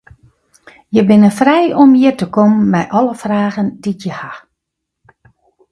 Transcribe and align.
Je 0.95 1.01
binne 1.07 1.29
frij 1.39 1.67
om 1.81 1.89
hjir 1.97 2.15
te 2.19 2.25
kommen 2.35 2.65
mei 2.73 2.85
alle 2.99 3.15
fragen 3.23 3.67
dy't 3.83 4.03
je 4.05 4.13
ha. 4.19 4.33